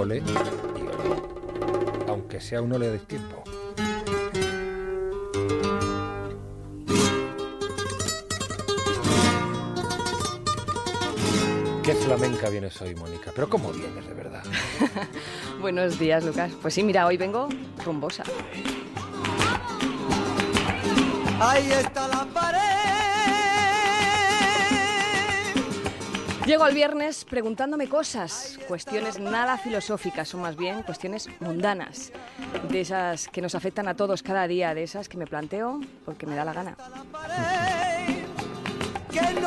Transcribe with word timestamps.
y 0.00 0.02
ole. 0.02 0.22
Aunque 2.08 2.40
sea 2.40 2.62
un 2.62 2.72
ole 2.72 2.88
de 2.88 2.98
tiempo. 3.00 3.42
Qué 11.82 11.94
flamenca 11.94 12.48
vienes 12.48 12.80
hoy, 12.80 12.94
Mónica. 12.94 13.32
Pero 13.34 13.48
¿cómo 13.48 13.72
vienes 13.72 14.06
de 14.06 14.14
verdad? 14.14 14.44
Buenos 15.60 15.98
días, 15.98 16.24
Lucas. 16.24 16.52
Pues 16.62 16.74
sí, 16.74 16.82
mira, 16.82 17.06
hoy 17.06 17.16
vengo 17.16 17.48
rumbosa. 17.84 18.24
Ahí 21.40 21.70
está 21.72 22.06
la 22.08 22.19
Llego 26.50 26.64
al 26.64 26.74
viernes 26.74 27.24
preguntándome 27.24 27.88
cosas, 27.88 28.58
cuestiones 28.66 29.20
nada 29.20 29.56
filosóficas, 29.56 30.28
son 30.28 30.40
más 30.40 30.56
bien 30.56 30.82
cuestiones 30.82 31.28
mundanas, 31.38 32.10
de 32.68 32.80
esas 32.80 33.28
que 33.28 33.40
nos 33.40 33.54
afectan 33.54 33.86
a 33.86 33.94
todos 33.94 34.24
cada 34.24 34.48
día, 34.48 34.74
de 34.74 34.82
esas 34.82 35.08
que 35.08 35.16
me 35.16 35.28
planteo 35.28 35.78
porque 36.04 36.26
me 36.26 36.34
da 36.34 36.44
la 36.44 36.52
gana. 36.52 36.76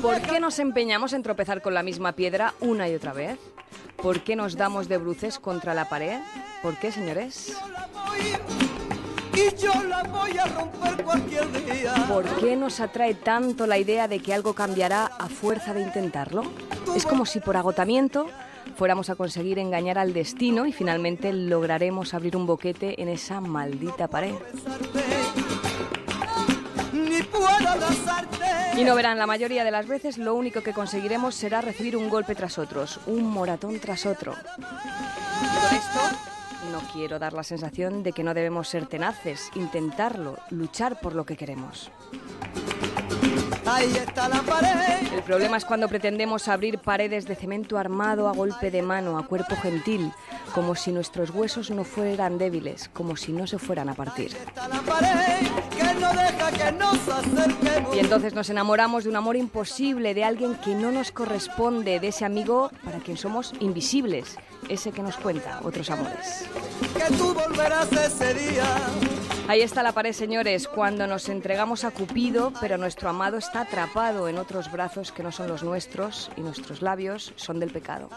¿Por 0.00 0.22
qué 0.22 0.38
nos 0.38 0.60
empeñamos 0.60 1.14
en 1.14 1.24
tropezar 1.24 1.62
con 1.62 1.74
la 1.74 1.82
misma 1.82 2.12
piedra 2.12 2.54
una 2.60 2.88
y 2.88 2.94
otra 2.94 3.12
vez? 3.12 3.40
¿Por 3.96 4.20
qué 4.20 4.36
nos 4.36 4.56
damos 4.56 4.88
de 4.88 4.98
bruces 4.98 5.40
contra 5.40 5.74
la 5.74 5.88
pared? 5.88 6.20
¿Por 6.62 6.78
qué, 6.78 6.92
señores? 6.92 7.56
Y 9.34 9.56
yo 9.60 9.72
la 9.84 10.02
voy 10.04 10.38
a 10.38 10.46
romper 10.46 11.04
cualquier 11.04 11.64
día. 11.64 11.94
¿Por 12.08 12.24
qué 12.36 12.56
nos 12.56 12.80
atrae 12.80 13.14
tanto 13.14 13.66
la 13.66 13.78
idea 13.78 14.08
de 14.08 14.20
que 14.20 14.32
algo 14.32 14.54
cambiará 14.54 15.06
a 15.06 15.28
fuerza 15.28 15.74
de 15.74 15.82
intentarlo? 15.82 16.42
Es 16.94 17.04
como 17.04 17.26
si 17.26 17.40
por 17.40 17.56
agotamiento 17.56 18.26
fuéramos 18.76 19.10
a 19.10 19.14
conseguir 19.14 19.58
engañar 19.58 19.98
al 19.98 20.12
destino 20.12 20.66
y 20.66 20.72
finalmente 20.72 21.32
lograremos 21.32 22.14
abrir 22.14 22.36
un 22.36 22.46
boquete 22.46 23.00
en 23.02 23.08
esa 23.08 23.40
maldita 23.40 24.08
pared. 24.08 24.34
Y 28.76 28.84
no 28.84 28.94
verán, 28.94 29.18
la 29.18 29.26
mayoría 29.26 29.64
de 29.64 29.70
las 29.70 29.86
veces 29.86 30.18
lo 30.18 30.34
único 30.34 30.62
que 30.62 30.72
conseguiremos 30.72 31.34
será 31.34 31.60
recibir 31.60 31.96
un 31.96 32.08
golpe 32.08 32.34
tras 32.34 32.58
otros, 32.58 33.00
un 33.06 33.24
moratón 33.24 33.78
tras 33.78 34.06
otro. 34.06 34.32
Con 34.32 35.76
esto 35.76 36.23
no 36.70 36.80
quiero 36.92 37.18
dar 37.18 37.32
la 37.32 37.42
sensación 37.42 38.02
de 38.02 38.12
que 38.12 38.24
no 38.24 38.34
debemos 38.34 38.68
ser 38.68 38.86
tenaces, 38.86 39.50
intentarlo, 39.54 40.38
luchar 40.50 41.00
por 41.00 41.14
lo 41.14 41.24
que 41.24 41.36
queremos. 41.36 41.90
Ahí 43.66 43.92
está 43.96 44.28
la 44.28 44.42
pared. 44.42 45.12
El 45.12 45.22
problema 45.22 45.56
es 45.56 45.64
cuando 45.64 45.88
pretendemos 45.88 46.48
abrir 46.48 46.78
paredes 46.78 47.26
de 47.26 47.34
cemento 47.34 47.78
armado 47.78 48.28
a 48.28 48.32
golpe 48.32 48.70
de 48.70 48.82
mano, 48.82 49.16
a 49.16 49.26
cuerpo 49.26 49.56
gentil, 49.56 50.12
como 50.54 50.74
si 50.74 50.92
nuestros 50.92 51.30
huesos 51.30 51.70
no 51.70 51.84
fueran 51.84 52.36
débiles, 52.36 52.90
como 52.92 53.16
si 53.16 53.32
no 53.32 53.46
se 53.46 53.58
fueran 53.58 53.88
a 53.88 53.94
partir. 53.94 54.36
Y 57.94 57.98
entonces 57.98 58.34
nos 58.34 58.50
enamoramos 58.50 59.04
de 59.04 59.10
un 59.10 59.16
amor 59.16 59.36
imposible, 59.36 60.12
de 60.12 60.24
alguien 60.24 60.56
que 60.56 60.74
no 60.74 60.92
nos 60.92 61.10
corresponde, 61.10 62.00
de 62.00 62.08
ese 62.08 62.24
amigo 62.24 62.70
para 62.84 62.98
quien 62.98 63.16
somos 63.16 63.54
invisibles, 63.60 64.36
ese 64.68 64.92
que 64.92 65.02
nos 65.02 65.16
cuenta 65.16 65.60
otros 65.62 65.90
amores. 65.90 66.44
Que 66.94 67.14
tú 67.16 67.34
volverás 67.34 67.90
ese 67.92 68.34
día. 68.34 68.64
Ahí 69.46 69.60
está 69.60 69.82
la 69.82 69.92
pared, 69.92 70.12
señores, 70.12 70.66
cuando 70.68 71.06
nos 71.06 71.28
entregamos 71.28 71.84
a 71.84 71.90
Cupido, 71.90 72.50
pero 72.62 72.78
nuestro 72.78 73.10
amado 73.10 73.36
está 73.36 73.60
atrapado 73.60 74.26
en 74.26 74.38
otros 74.38 74.72
brazos 74.72 75.12
que 75.12 75.22
no 75.22 75.32
son 75.32 75.48
los 75.48 75.62
nuestros 75.62 76.30
y 76.38 76.40
nuestros 76.40 76.80
labios 76.80 77.34
son 77.36 77.60
del 77.60 77.70
pecado. 77.70 78.08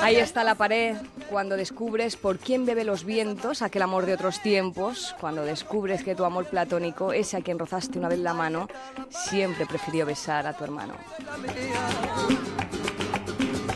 Ahí 0.00 0.16
está 0.16 0.44
la 0.44 0.54
pared 0.54 0.96
cuando 1.28 1.56
descubres 1.56 2.14
por 2.14 2.38
quién 2.38 2.66
bebe 2.66 2.84
los 2.84 3.04
vientos, 3.04 3.62
aquel 3.62 3.82
amor 3.82 4.06
de 4.06 4.14
otros 4.14 4.40
tiempos, 4.40 5.16
cuando 5.20 5.42
descubres 5.44 6.04
que 6.04 6.14
tu 6.14 6.24
amor 6.24 6.46
platónico, 6.46 7.12
ese 7.12 7.36
a 7.36 7.40
quien 7.40 7.58
rozaste 7.58 7.98
una 7.98 8.08
vez 8.08 8.20
la 8.20 8.32
mano, 8.32 8.68
siempre 9.10 9.66
prefirió 9.66 10.06
besar 10.06 10.46
a 10.46 10.52
tu 10.52 10.62
hermano. 10.62 10.94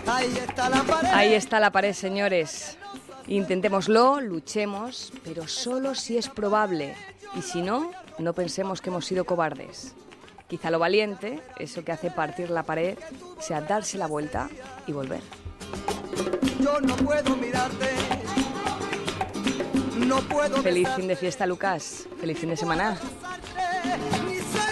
Ahí 0.09 0.39
está 0.39 0.69
la 0.71 0.83
pared. 0.83 1.09
Ahí 1.13 1.35
está 1.35 1.61
la 1.61 1.71
pared, 1.71 1.93
señores. 1.93 2.79
Intentémoslo, 3.27 4.21
luchemos, 4.21 5.13
pero 5.23 5.47
solo 5.47 5.95
si 5.95 6.17
es 6.17 6.29
probable. 6.29 6.97
Y 7.35 7.43
si 7.43 7.61
no, 7.61 7.91
no 8.19 8.33
pensemos 8.33 8.81
que 8.81 8.89
hemos 8.89 9.05
sido 9.05 9.25
cobardes. 9.25 9.95
Quizá 10.49 10.71
lo 10.71 10.79
valiente, 10.79 11.43
eso 11.59 11.85
que 11.85 11.93
hace 11.93 12.11
partir 12.11 12.49
la 12.49 12.63
pared, 12.63 12.97
sea 13.39 13.61
darse 13.61 13.99
la 13.99 14.07
vuelta 14.07 14.49
y 14.87 14.93
volver. 14.93 15.21
Yo 16.59 16.81
no 16.81 16.97
puedo 16.97 17.37
mirarte. 17.37 17.89
No 19.95 20.21
puedo 20.23 20.63
Feliz 20.63 20.89
fin 20.97 21.07
de 21.07 21.17
fiesta, 21.17 21.45
Lucas. 21.45 22.07
Feliz 22.19 22.39
fin 22.39 22.49
de 22.49 22.57
semana. 22.57 22.97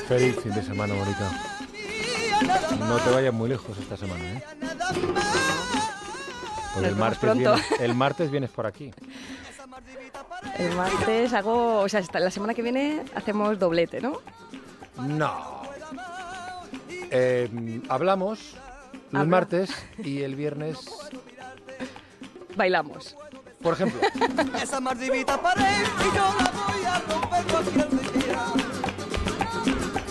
Feliz 0.08 0.36
fin 0.42 0.54
de 0.54 0.62
semana, 0.62 0.94
Mónica. 0.94 1.55
No 2.78 2.96
te 2.98 3.10
vayas 3.10 3.32
muy 3.34 3.48
lejos 3.48 3.76
esta 3.78 3.96
semana, 3.96 4.24
¿eh? 4.24 4.42
Porque 6.74 6.88
el 6.88 6.96
martes, 6.96 7.18
pronto. 7.20 7.54
vienes, 7.54 7.80
el 7.80 7.94
martes 7.94 8.30
vienes 8.30 8.50
por 8.50 8.66
aquí. 8.66 8.92
El 10.58 10.74
martes 10.74 11.32
hago, 11.32 11.80
o 11.80 11.88
sea, 11.88 12.00
hasta 12.00 12.20
la 12.20 12.30
semana 12.30 12.54
que 12.54 12.62
viene 12.62 13.02
hacemos 13.14 13.58
doblete, 13.58 14.00
¿no? 14.00 14.20
No. 14.96 15.62
Eh, 17.10 17.80
hablamos 17.88 18.54
el 19.12 19.16
Habla. 19.18 19.24
martes 19.30 19.70
y 19.98 20.22
el 20.22 20.34
viernes, 20.34 20.78
Bailamos. 22.56 23.16
por 23.62 23.74
ejemplo. 23.74 24.00
Esa 24.62 24.80
pared 24.80 25.82
y 26.00 26.16
yo 26.16 26.34
la 26.38 26.50
voy 26.50 26.84
a 26.84 26.98
romper 27.00 27.44
cualquier 27.52 27.88
día. 28.12 28.44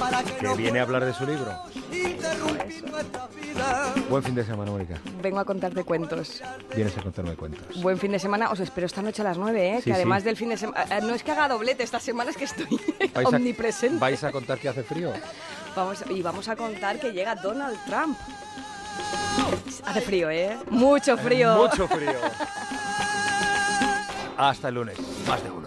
Para 0.06 0.24
que, 0.24 0.36
que 0.36 0.44
no 0.44 0.56
viene 0.56 0.80
a 0.80 0.84
hablar 0.84 1.04
de 1.04 1.14
su 1.14 1.26
libro. 1.26 1.52
Buen 4.10 4.22
fin 4.24 4.36
de 4.36 4.46
semana, 4.46 4.70
Mónica. 4.70 5.00
Vengo 5.22 5.40
a 5.40 5.46
contarte 5.46 5.84
cuentos. 5.84 6.44
Vienes 6.76 6.96
a 6.98 7.02
contarme 7.02 7.36
cuentos. 7.36 7.82
Buen 7.82 7.98
fin 7.98 8.12
de 8.12 8.20
semana. 8.20 8.52
Os 8.52 8.60
espero 8.60 8.86
esta 8.86 9.02
noche 9.02 9.24
a 9.24 9.26
las 9.26 9.38
9, 9.40 9.78
¿eh? 9.78 9.78
Sí, 9.80 9.86
que 9.86 9.94
además 9.94 10.22
sí. 10.22 10.28
del 10.28 10.38
fin 10.38 10.50
de 10.50 10.58
semana... 10.58 11.00
No 11.02 11.16
es 11.16 11.24
que 11.24 11.32
haga 11.32 11.48
doblete 11.48 11.82
esta 11.84 12.00
semana, 12.00 12.30
es 12.30 12.38
que 12.38 12.44
estoy 12.46 12.68
¿Vais 13.16 13.26
a- 13.26 13.30
omnipresente. 13.36 13.98
¿Vais 13.98 14.24
a 14.24 14.32
contar 14.32 14.60
que 14.60 14.70
hace 14.70 14.84
frío? 14.84 15.12
Vamos, 15.76 16.04
y 16.10 16.22
vamos 16.22 16.48
a 16.50 16.56
contar 16.56 17.00
que 17.00 17.12
llega 17.12 17.36
Donald 17.36 17.78
Trump. 17.88 18.18
Hace 19.86 20.02
frío, 20.02 20.30
¿eh? 20.30 20.56
Mucho 20.70 21.18
frío. 21.18 21.56
Mucho 21.58 21.88
frío. 21.88 22.14
Hasta 24.38 24.70
el 24.70 24.76
lunes. 24.76 24.98
Más 25.28 25.44
de 25.44 25.50
uno. 25.50 25.65